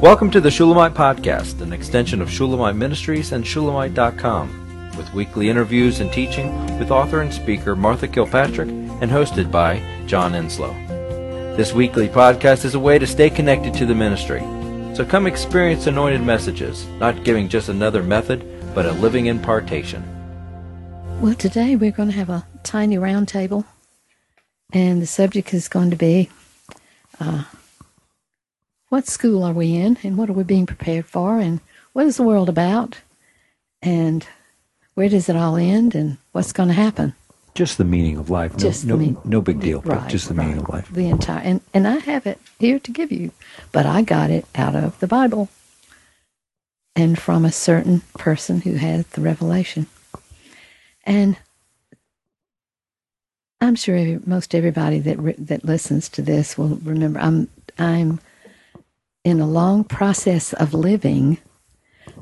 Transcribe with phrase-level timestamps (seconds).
[0.00, 6.00] Welcome to the Shulamite Podcast, an extension of Shulamite Ministries and Shulamite.com, with weekly interviews
[6.00, 10.72] and teaching with author and speaker Martha Kilpatrick and hosted by John Enslow.
[11.58, 14.40] This weekly podcast is a way to stay connected to the ministry.
[14.96, 18.42] So come experience anointed messages, not giving just another method,
[18.74, 20.02] but a living impartation.
[21.20, 23.66] Well, today we're going to have a tiny round table,
[24.72, 26.30] and the subject is going to be
[27.20, 27.44] uh,
[28.90, 31.60] what school are we in, and what are we being prepared for, and
[31.94, 32.98] what is the world about,
[33.82, 34.26] and
[34.94, 37.14] where does it all end, and what's going to happen.
[37.54, 38.52] Just the meaning of life.
[38.52, 40.46] No, Just no, mean- no big deal, Right, but just the right.
[40.46, 40.88] meaning of life.
[40.92, 43.32] The entire, and, and I have it here to give you,
[43.72, 45.48] but I got it out of the Bible
[46.94, 49.86] and from a certain person who had the revelation.
[51.04, 51.38] And
[53.60, 57.18] I'm sure every, most everybody that re, that listens to this will remember.
[57.20, 58.20] I'm I'm
[59.24, 61.38] in a long process of living,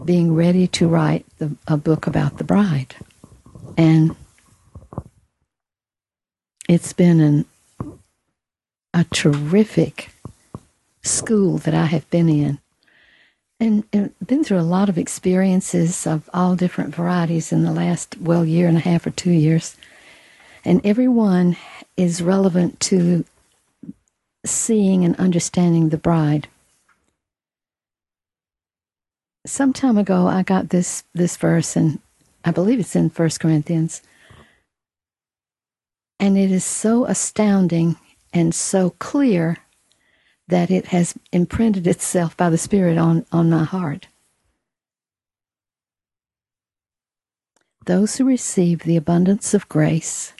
[0.05, 2.97] being ready to write the, a book about the bride,
[3.77, 4.17] and
[6.69, 7.45] it's been an
[8.95, 10.11] a terrific
[11.03, 12.59] school that I have been in.
[13.61, 18.17] And, and been through a lot of experiences of all different varieties in the last,
[18.21, 19.77] well, year and a half or two years.
[20.65, 21.57] And every one
[21.97, 23.25] is relevant to
[24.47, 26.47] seeing and understanding the bride.
[29.47, 32.01] Some time ago, I got this, this verse, and
[32.45, 34.03] I believe it's in First Corinthians.
[36.21, 37.97] And it is so astounding
[38.33, 39.59] and so clear
[40.49, 44.09] that it has imprinted itself by the Spirit on, on my heart.
[47.87, 50.35] Those who receive the abundance of grace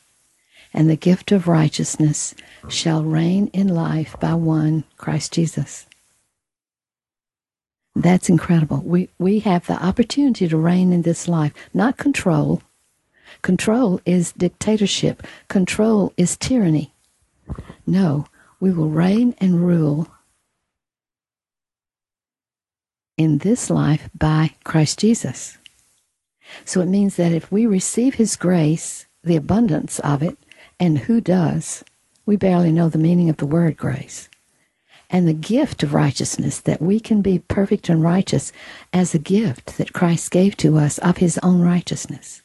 [0.75, 2.35] and the gift of righteousness
[2.69, 5.87] shall reign in life by one, Christ Jesus.
[7.95, 8.83] That's incredible.
[8.85, 12.63] We, we have the opportunity to reign in this life, not control.
[13.43, 16.93] Control is dictatorship, control is tyranny.
[17.87, 18.27] No,
[18.61, 20.09] we will reign and rule
[23.17, 25.59] in this life by Christ Jesus.
[26.65, 30.39] So it means that if we receive His grace, the abundance of it,
[30.81, 31.85] and who does,
[32.25, 34.29] we barely know the meaning of the word grace.
[35.11, 38.53] And the gift of righteousness, that we can be perfect and righteous
[38.93, 42.43] as a gift that Christ gave to us of His own righteousness.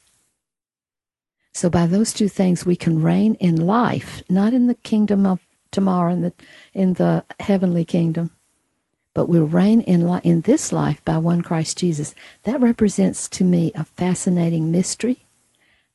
[1.53, 5.39] So by those two things, we can reign in life, not in the kingdom of
[5.71, 6.33] tomorrow, in the
[6.73, 8.31] in the heavenly kingdom,
[9.13, 12.15] but we'll reign in li- in this life by one Christ Jesus.
[12.43, 15.25] That represents to me a fascinating mystery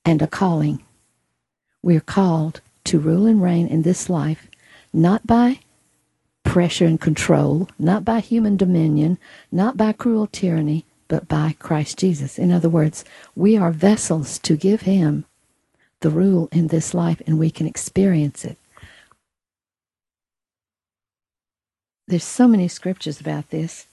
[0.04, 0.84] and a calling.
[1.82, 4.48] We're called to rule and reign in this life,
[4.92, 5.60] not by
[6.48, 9.18] pressure and control, not by human dominion,
[9.52, 12.38] not by cruel tyranny, but by Christ Jesus.
[12.38, 13.04] In other words,
[13.36, 15.26] we are vessels to give Him
[16.00, 18.56] the rule in this life and we can experience it.
[22.06, 23.86] There's so many scriptures about this.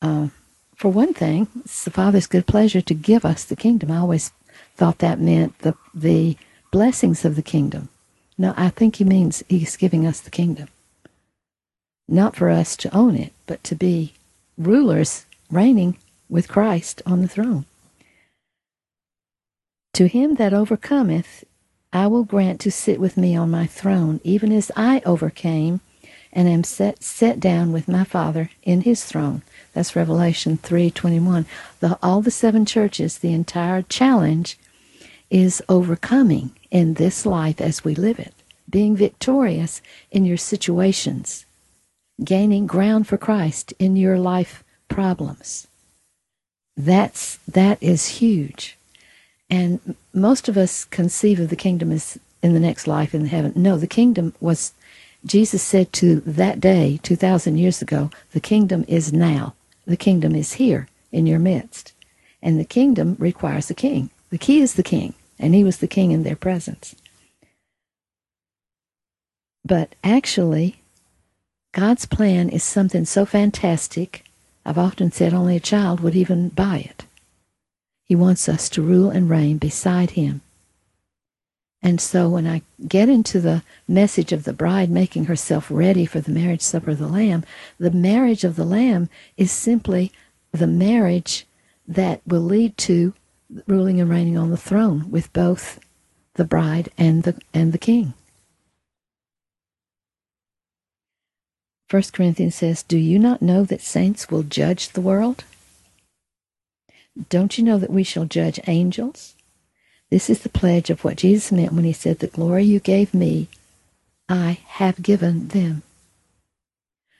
[0.00, 0.28] Uh,
[0.74, 3.90] for one thing, it's the Father's good pleasure to give us the kingdom.
[3.90, 4.32] I always
[4.74, 6.38] thought that meant the the
[6.70, 7.90] blessings of the kingdom.
[8.38, 10.68] No, I think he means he's giving us the kingdom.
[12.08, 14.14] Not for us to own it, but to be
[14.58, 15.96] rulers reigning
[16.28, 17.64] with Christ on the throne.
[19.94, 21.44] To him that overcometh,
[21.92, 25.80] I will grant to sit with me on my throne, even as I overcame
[26.32, 29.42] and am set, set down with my Father in his throne.
[29.72, 31.46] That's Revelation 3.21.
[31.78, 34.58] The, all the seven churches, the entire challenge
[35.30, 38.34] is overcoming in this life as we live it,
[38.68, 41.46] being victorious in your situations,
[42.22, 45.66] gaining ground for Christ in your life problems.
[46.76, 48.76] That's, that is huge.
[49.50, 53.52] And most of us conceive of the kingdom as in the next life in heaven.
[53.56, 54.72] No, the kingdom was,
[55.24, 59.54] Jesus said to that day, 2,000 years ago, the kingdom is now.
[59.86, 61.92] The kingdom is here in your midst.
[62.42, 64.10] And the kingdom requires a king.
[64.30, 66.94] The key is the king, and he was the king in their presence.
[69.64, 70.82] But actually,
[71.74, 74.24] God's plan is something so fantastic,
[74.64, 77.04] I've often said only a child would even buy it.
[78.04, 80.40] He wants us to rule and reign beside him.
[81.82, 86.20] And so when I get into the message of the bride making herself ready for
[86.20, 87.44] the marriage supper of the Lamb,
[87.76, 90.12] the marriage of the Lamb is simply
[90.52, 91.44] the marriage
[91.88, 93.14] that will lead to
[93.66, 95.80] ruling and reigning on the throne with both
[96.34, 98.14] the bride and the and the king.
[101.90, 105.44] 1 Corinthians says, Do you not know that saints will judge the world?
[107.28, 109.34] Don't you know that we shall judge angels?
[110.10, 113.14] This is the pledge of what Jesus meant when he said, The glory you gave
[113.14, 113.48] me,
[114.28, 115.82] I have given them.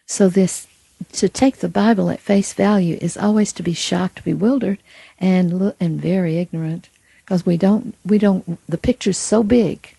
[0.07, 0.67] So this
[1.13, 4.79] to take the Bible at face value is always to be shocked, bewildered,
[5.19, 6.89] and and very ignorant
[7.25, 9.95] because we don't we don't the picture's so big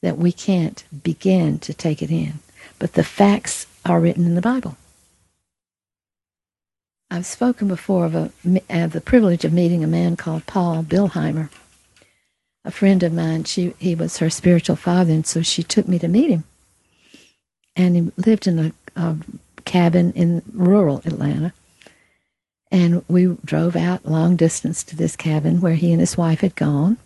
[0.00, 2.34] that we can't begin to take it in.
[2.78, 4.76] But the facts are written in the Bible.
[7.10, 10.82] I've spoken before of, a, of uh, the privilege of meeting a man called Paul
[10.82, 11.50] Billheimer.
[12.64, 15.98] A friend of mine, she he was her spiritual father, and so she took me
[15.98, 16.44] to meet him.
[17.74, 19.16] And he lived in a, a
[19.64, 21.52] cabin in rural Atlanta.
[22.70, 26.54] And we drove out long distance to this cabin where he and his wife had
[26.54, 26.96] gone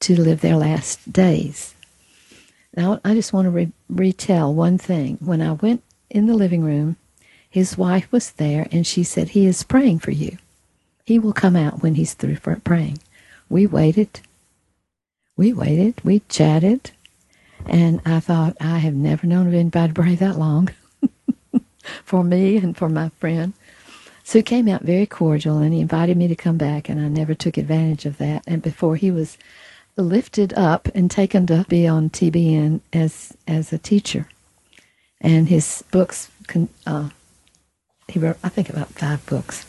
[0.00, 1.75] to live their last days.
[2.76, 5.16] Now, I just want to re- retell one thing.
[5.20, 6.96] When I went in the living room,
[7.48, 10.36] his wife was there and she said, He is praying for you.
[11.04, 12.98] He will come out when he's through praying.
[13.48, 14.20] We waited.
[15.36, 16.04] We waited.
[16.04, 16.90] We chatted.
[17.64, 20.68] And I thought, I have never known of anybody pray that long
[22.04, 23.54] for me and for my friend.
[24.24, 27.08] So he came out very cordial and he invited me to come back, and I
[27.08, 28.42] never took advantage of that.
[28.46, 29.38] And before he was
[29.96, 34.28] lifted up and taken to be on TBN as as a teacher,
[35.20, 36.30] and his books.
[36.86, 37.10] Uh,
[38.08, 39.66] he wrote, I think, about five books.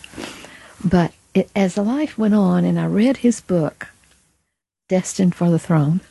[0.83, 3.87] But it, as life went on, and I read his book,
[4.89, 6.01] Destined for the Throne,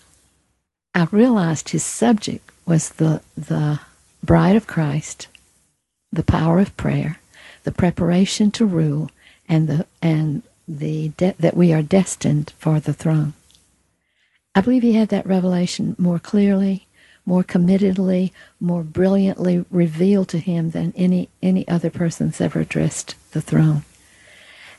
[0.94, 3.80] I realized his subject was the the
[4.22, 5.28] bride of Christ,
[6.12, 7.20] the power of prayer,
[7.64, 9.10] the preparation to rule,
[9.48, 13.34] and the and the de- that we are destined for the throne.
[14.56, 16.86] I believe he had that revelation more clearly,
[17.26, 23.42] more committedly, more brilliantly revealed to him than any any other person's ever addressed the
[23.42, 23.84] throne.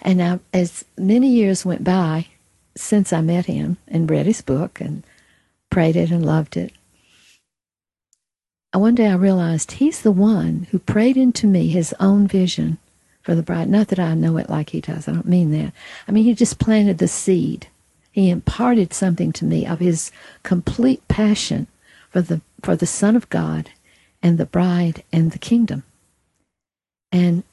[0.02, 2.28] And now, as many years went by
[2.76, 5.04] since I met him and read his book and
[5.70, 6.74] prayed it and loved it,
[8.74, 12.80] one day I realized he's the one who prayed into me his own vision
[13.22, 13.70] for the bride.
[13.70, 15.08] Not that I know it like he does.
[15.08, 15.72] I don't mean that.
[16.08, 17.68] I mean, he just planted the seed
[18.18, 20.12] he imparted something to me of his
[20.42, 21.68] complete passion
[22.10, 23.70] for the for the Son of God
[24.24, 25.84] and the bride and the kingdom.
[27.12, 27.44] And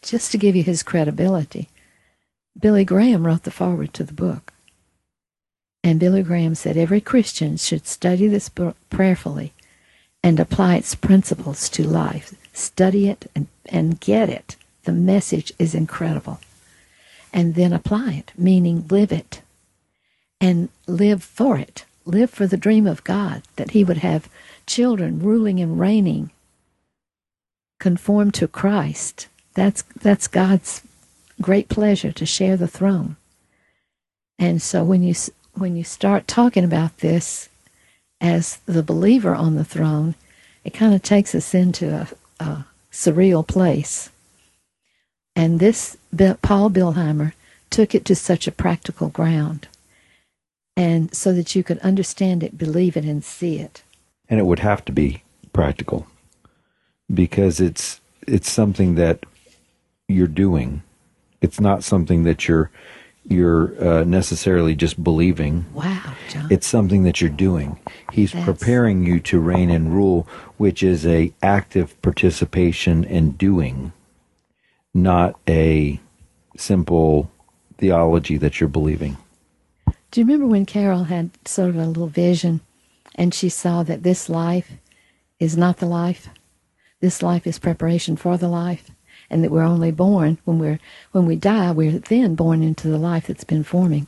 [0.00, 1.68] just to give you his credibility,
[2.58, 4.54] Billy Graham wrote the foreword to the book.
[5.84, 9.52] And Billy Graham said every Christian should study this book prayerfully
[10.22, 12.34] and apply its principles to life.
[12.54, 14.56] Study it and, and get it.
[14.84, 16.40] The message is incredible.
[17.34, 19.42] And then apply it, meaning live it
[20.40, 21.84] and live for it.
[22.04, 24.28] Live for the dream of God that He would have
[24.66, 26.30] children ruling and reigning
[27.78, 29.28] conform to Christ.
[29.54, 30.82] That's that's God's
[31.40, 33.16] great pleasure to share the throne.
[34.38, 35.14] And so when you
[35.54, 37.48] when you start talking about this
[38.20, 40.14] as the believer on the throne,
[40.64, 42.08] it kind of takes us into a,
[42.44, 44.10] a surreal place.
[45.34, 45.96] And this
[46.42, 47.32] Paul Billheimer
[47.70, 49.68] took it to such a practical ground
[50.78, 53.82] and so that you could understand it, believe it, and see it.
[54.28, 56.06] And it would have to be practical
[57.12, 59.26] because it's it's something that
[60.06, 60.82] you're doing.
[61.40, 62.70] It's not something that you're
[63.24, 65.66] you're uh, necessarily just believing.
[65.74, 66.46] Wow, John.
[66.50, 67.78] It's something that you're doing.
[68.12, 68.44] He's That's...
[68.44, 73.92] preparing you to reign and rule, which is a active participation and doing,
[74.94, 76.00] not a
[76.56, 77.30] simple
[77.78, 79.16] theology that you're believing.
[80.10, 82.60] Do you remember when Carol had sort of a little vision
[83.14, 84.72] and she saw that this life
[85.38, 86.28] is not the life?
[87.00, 88.90] This life is preparation for the life
[89.28, 90.80] and that we're only born when we're
[91.12, 94.06] when we die we're then born into the life that's been forming.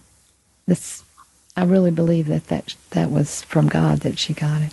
[0.66, 1.04] This
[1.54, 4.72] I really believe that that that was from God that she got it.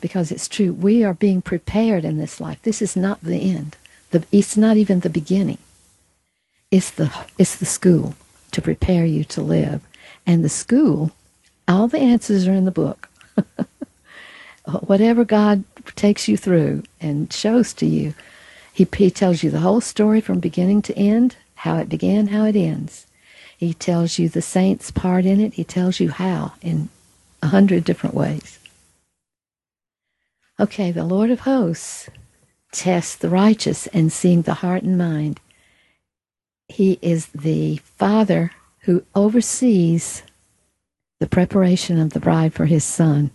[0.00, 0.72] Because it's true.
[0.72, 2.62] We are being prepared in this life.
[2.62, 3.76] This is not the end.
[4.10, 5.58] The, it's not even the beginning.
[6.70, 8.14] It's the it's the school
[8.52, 9.82] to prepare you to live
[10.26, 11.12] and the school,
[11.68, 13.08] all the answers are in the book.
[14.68, 15.62] Uh, whatever God
[15.94, 18.14] takes you through and shows to you,
[18.72, 22.46] he, he tells you the whole story from beginning to end, how it began, how
[22.46, 23.06] it ends.
[23.56, 25.54] He tells you the saints' part in it.
[25.54, 26.88] He tells you how in
[27.42, 28.58] a hundred different ways.
[30.58, 32.10] Okay, the Lord of hosts
[32.72, 35.40] tests the righteous and seeing the heart and mind.
[36.68, 38.50] He is the Father
[38.86, 40.22] who oversees
[41.18, 43.30] the preparation of the bride for his son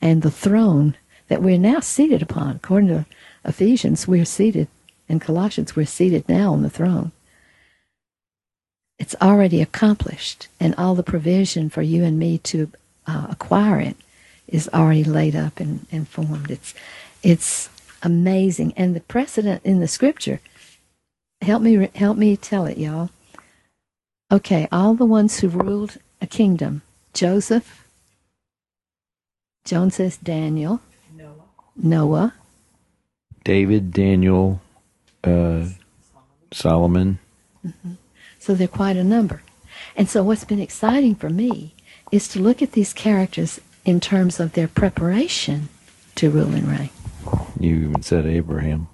[0.00, 0.96] and the throne
[1.26, 3.06] that we're now seated upon, according to
[3.44, 4.68] Ephesians, we're seated,
[5.08, 7.10] and Colossians, we're seated now on the throne.
[8.96, 12.70] It's already accomplished, and all the provision for you and me to
[13.06, 13.96] uh, acquire it
[14.46, 16.52] is already laid up and, and formed.
[16.52, 16.72] It's,
[17.20, 17.68] it's
[18.00, 18.72] amazing.
[18.76, 20.38] And the precedent in the scripture,
[21.42, 23.10] help me, help me tell it, y'all.
[24.32, 27.86] Okay, all the ones who ruled a kingdom Joseph,
[29.64, 30.80] Joan says Daniel,
[31.16, 31.34] Noah,
[31.76, 32.34] Noah
[33.44, 34.62] David, Daniel,
[35.22, 35.66] uh,
[36.50, 37.18] Solomon.
[37.64, 37.92] Mm-hmm.
[38.38, 39.42] So they're quite a number.
[39.96, 41.74] And so what's been exciting for me
[42.10, 45.68] is to look at these characters in terms of their preparation
[46.14, 46.90] to rule and reign.
[47.60, 48.88] You even said Abraham.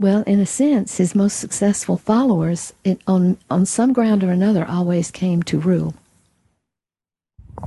[0.00, 4.64] Well, in a sense, his most successful followers, it, on on some ground or another,
[4.64, 5.94] always came to rule.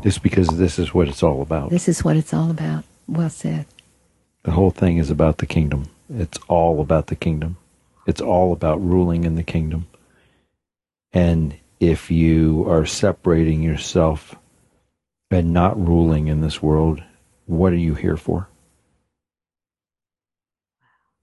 [0.01, 1.69] Just because this is what it's all about.
[1.69, 2.85] This is what it's all about.
[3.07, 3.67] Well said.
[4.41, 5.85] The whole thing is about the kingdom.
[6.09, 7.57] It's all about the kingdom.
[8.07, 9.85] It's all about ruling in the kingdom.
[11.13, 14.33] And if you are separating yourself
[15.29, 17.03] and not ruling in this world,
[17.45, 18.47] what are you here for?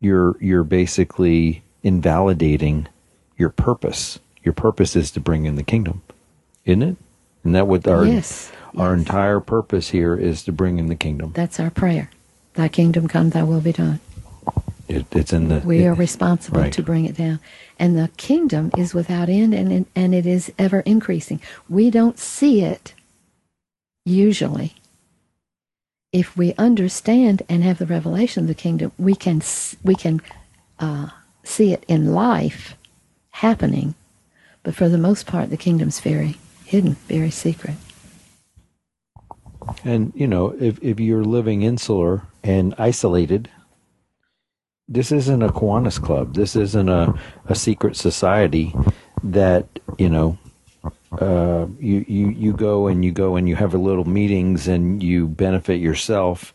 [0.01, 2.89] You're you're basically invalidating
[3.37, 4.19] your purpose.
[4.43, 6.03] Your purpose is to bring in the kingdom,
[6.65, 6.97] isn't it?
[7.43, 9.01] Isn't that what our yes, our yes.
[9.01, 11.33] entire purpose here is to bring in the kingdom?
[11.35, 12.11] That's our prayer.
[12.55, 14.01] Thy kingdom come, thy will be done.
[14.89, 15.61] It, it's in the.
[15.61, 16.73] We it, are responsible right.
[16.73, 17.39] to bring it down,
[17.79, 21.41] and the kingdom is without end, and and it is ever increasing.
[21.69, 22.95] We don't see it
[24.05, 24.75] usually.
[26.13, 29.43] If we understand and have the revelation of the kingdom, we can
[29.85, 30.21] we can
[30.79, 31.11] uh,
[31.45, 32.77] see it in life
[33.31, 33.95] happening.
[34.63, 37.77] But for the most part, the kingdom's very hidden, very secret.
[39.85, 43.49] And you know, if if you're living insular and isolated,
[44.89, 46.35] this isn't a Kiwanis club.
[46.35, 47.15] This isn't a,
[47.47, 48.75] a secret society
[49.23, 49.67] that
[49.99, 50.39] you know.
[51.13, 55.03] Uh, you, you you go and you go and you have a little meetings and
[55.03, 56.55] you benefit yourself,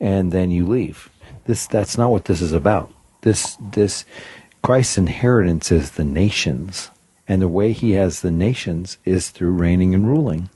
[0.00, 1.10] and then you leave.
[1.46, 2.92] This that's not what this is about.
[3.22, 4.04] This this
[4.62, 6.90] Christ's inheritance is the nations,
[7.26, 10.50] and the way He has the nations is through reigning and ruling.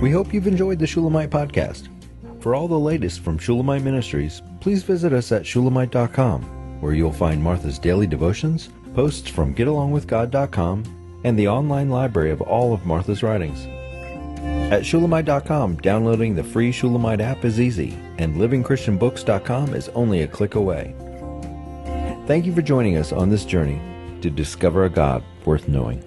[0.00, 1.88] We hope you've enjoyed the Shulamite podcast.
[2.40, 7.42] For all the latest from Shulamite Ministries, please visit us at shulamite.com, where you'll find
[7.42, 13.66] Martha's daily devotions, posts from getalongwithgod.com, and the online library of all of Martha's writings.
[14.72, 20.54] At shulamite.com, downloading the free Shulamite app is easy, and livingchristianbooks.com is only a click
[20.54, 20.94] away.
[22.26, 23.80] Thank you for joining us on this journey
[24.22, 26.04] to discover a God worth knowing.